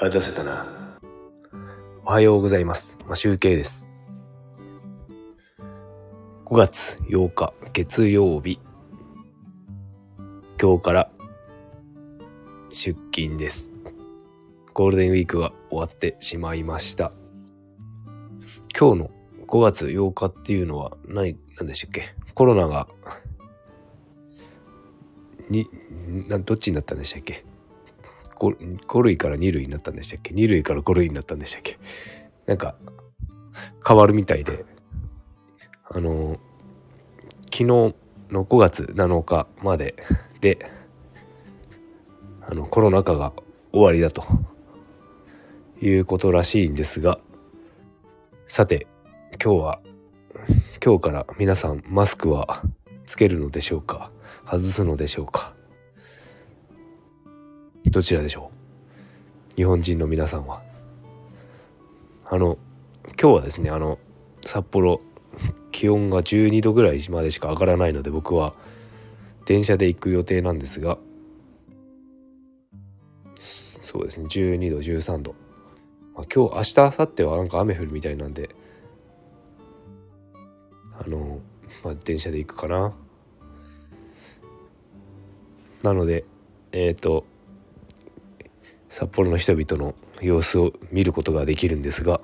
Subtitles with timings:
[0.00, 0.64] 待たせたな。
[2.06, 2.96] おはようございます。
[3.06, 3.86] ま、集計です。
[6.46, 8.58] 5月8日月曜日。
[10.58, 11.10] 今日から
[12.70, 13.72] 出勤です。
[14.72, 17.12] ゴールデンウィークが終わってしまいました。
[18.74, 19.10] 今日の
[19.46, 22.14] 5月8日っていうのは何、何でしたっけ？
[22.32, 22.88] コロナが、
[25.50, 25.68] に、
[26.26, 27.44] などっちになったんでしたっけ？
[28.40, 31.78] 5, 5類から2類になったんでしたっけ ?2 類から5類になったんでしたっけ？
[32.46, 32.74] なんか
[33.86, 34.64] 変わるみたいで。
[35.92, 36.38] あの
[37.46, 37.94] 昨日の
[38.30, 39.96] 5月7日まで
[40.40, 40.70] で
[42.48, 43.32] あのコロナ禍が
[43.72, 44.24] 終わりだと。
[45.82, 47.18] いうことらしいんですが。
[48.44, 48.86] さて
[49.42, 49.80] 今日は
[50.84, 52.62] 今日から皆さんマスクは
[53.06, 54.10] つけるのでしょうか？
[54.44, 55.54] 外すのでしょうか？
[57.90, 58.52] どちらでしょ
[59.52, 59.56] う？
[59.56, 60.62] 日本人の皆さんは。
[62.24, 62.56] あの
[63.20, 63.98] 今日はですねあの
[64.46, 65.00] 札幌
[65.72, 68.54] 気温が12度ぐらいまでしか上がらないので僕は
[69.44, 70.98] 電車で行く予定なんですが
[73.34, 75.34] そうですね12度13度、
[76.14, 78.54] まあ、今日明日明後日はなんか雨降るみたいなんで
[80.92, 81.40] あの、
[81.82, 82.92] まあ、電車で行くかな。
[85.82, 86.24] なので
[86.70, 87.24] えっ、ー、と
[88.90, 92.20] 札幌の人々の様子を見ることができるんですが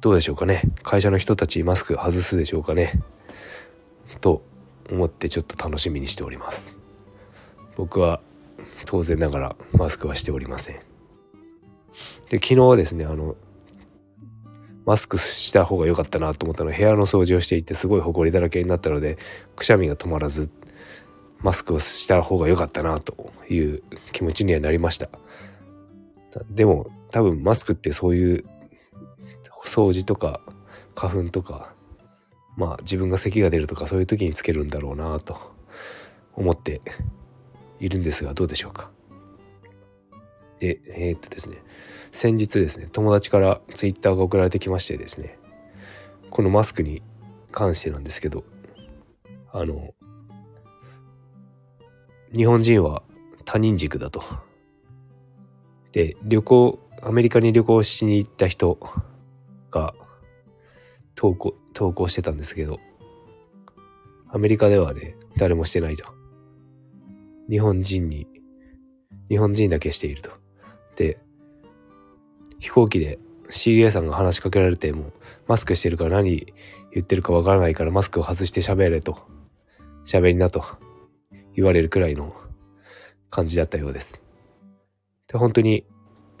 [0.00, 0.62] どうでしょうかね。
[0.82, 2.92] 会社の人たちマスク外すでしょうかね。
[4.20, 4.42] と
[4.90, 6.76] 思ってちょっと楽しみにしております。
[7.76, 8.20] 僕は
[8.84, 10.76] 当然ながらマスクはしておりません。
[12.28, 13.36] で昨日はですねあの
[14.84, 19.18] マスクした方が良かったなと思ったの部屋の掃除をしていてすごい埃だらけになったので
[19.56, 20.48] くしゃみが止まらず
[21.40, 25.08] マスクをした方が良かったなという気持ちにはなりました。
[26.50, 28.44] でも多分マスクってそういう
[29.64, 30.40] 掃除とか
[30.94, 31.72] 花粉とか
[32.56, 35.36] まあ自分が咳が出るとかそういう時につけるんだろうなと
[36.34, 36.80] 思って
[37.80, 38.90] いるんですがどうでしょうか？
[40.58, 41.62] でえー、っとですね。
[42.12, 45.38] 先日ですね友達からツイッターが送られてきましてですね
[46.30, 47.02] このマスクに
[47.52, 48.42] 関してなんですけど
[49.52, 49.92] あの
[52.36, 53.02] 日本人は
[53.46, 54.22] 他人軸だと。
[55.92, 58.78] で旅行アメリカに旅行しに行った人
[59.70, 59.94] が
[61.14, 62.78] 投稿投稿してたんですけど
[64.28, 66.04] アメリカではね誰もしてないと。
[67.48, 68.26] 日本人に
[69.30, 70.30] 日本人だけしていると。
[70.96, 71.18] で
[72.58, 73.18] 飛行機で
[73.48, 75.12] CA さんが話しかけられても
[75.46, 76.52] マスクしてるから何
[76.92, 79.18] 言ってるかわからないからマスクを外して喋れと
[80.04, 80.64] 喋りなと
[81.56, 82.34] 言われるくらいの
[83.30, 84.20] 感じだったようです。
[85.26, 85.84] で本当に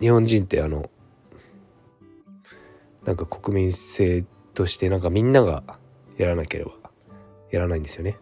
[0.00, 0.90] 日本人ってあの
[3.04, 4.24] なんか国民性
[4.54, 5.62] としてなんかみんなが
[6.18, 6.72] やらなければ
[7.50, 8.18] やらないんですよね。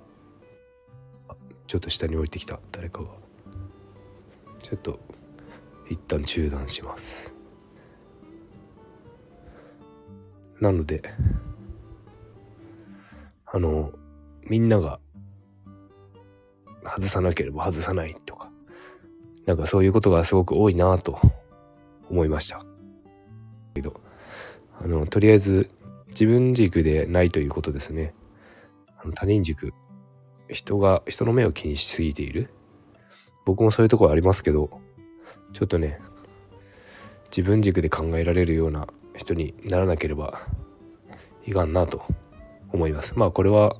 [1.66, 3.08] ちょっと下に降りてきた誰かが。
[4.58, 5.00] ちょっと
[5.88, 7.34] 一旦中断します。
[10.60, 11.02] なので
[13.46, 13.92] あの
[14.44, 15.00] みんなが
[16.84, 18.50] 外さなければ外さないとか。
[19.46, 21.18] なんかそういうことがすごく多いなと
[22.08, 22.64] 思いました。
[23.74, 24.00] けど
[24.80, 25.70] あのとりあえず
[26.08, 28.14] 自分軸でないということですね。
[28.98, 29.72] あの他人軸。
[30.48, 32.50] 人が人の目を気にしすぎている。
[33.44, 34.70] 僕もそういうところありますけど
[35.52, 36.00] ちょっとね
[37.24, 40.46] 自分軸で考えられるような人にならなければ
[41.46, 42.04] いかんなと
[42.72, 43.14] 思います。
[43.16, 43.76] まあこれは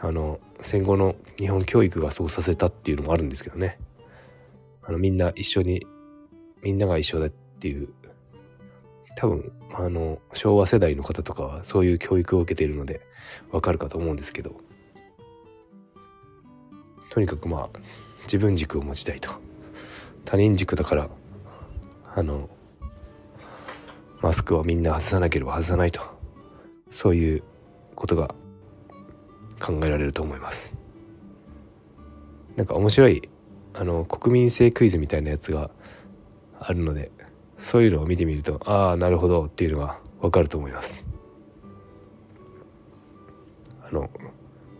[0.00, 3.78] あの戦後の日本教育がそうさせたっていうのもあるんですけどね。
[4.82, 5.86] あのみんな一緒に
[6.62, 7.88] みんなが一緒だっていう。
[9.14, 13.02] 多分あの昭和世代の方とかはそういう教育を受けているので
[13.50, 14.56] わかるかと思うんですけど。
[17.10, 17.78] とにかくまあ
[18.22, 19.30] 自分軸を持ちたいと。
[20.24, 21.10] 他人軸だから
[22.14, 22.48] あの
[24.20, 26.00] マスクはみんな外さなければ外さないと。
[26.88, 27.42] そういう
[27.94, 28.34] ことが
[29.62, 30.74] 考えられると思います。
[32.56, 33.28] なんか面白い
[33.74, 35.70] あの国民性クイズみたいなやつが
[36.60, 37.10] あるので
[37.56, 41.04] そういうのを見てみるとああなるほどっていうのがわかると思います。
[43.82, 44.10] あの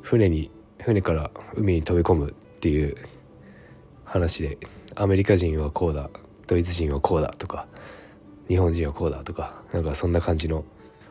[0.02, 0.50] 船に
[0.80, 2.96] 船から海に飛び込むっていう
[4.04, 4.58] 話で
[4.94, 6.10] アメリカ人はこうだ
[6.46, 7.66] ドイツ人はこうだとか
[8.48, 10.64] 日本人はこうだとかなんかそんな感じの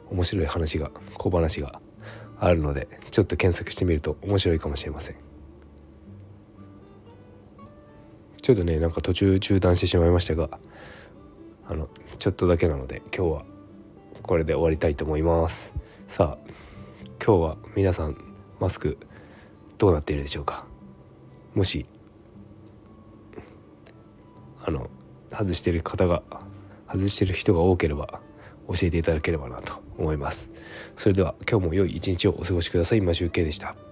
[0.10, 1.82] 面白い話が小話が
[2.44, 5.16] あるのでちょっと検索してみると面白いかもしれません。
[8.42, 10.50] ちょっとねなんか途中中断してしまいましたが
[11.70, 13.46] あのちょっとだけなので今日は
[14.24, 15.72] これで終わりたいと思います。
[16.08, 16.52] さあ
[17.24, 18.18] 今日は皆さん
[18.60, 18.98] マスク
[19.78, 20.66] どうなっているでしょうか？
[21.54, 21.86] もし
[24.66, 24.90] あの
[25.32, 26.24] 外してる方が
[26.92, 28.20] 外してる人が多ければ
[28.68, 29.80] 教えていただければなと。
[30.02, 30.52] 思います。
[30.98, 33.00] それでは今日も良い一日をお過ごしください。
[33.00, 33.91] 今集計でした。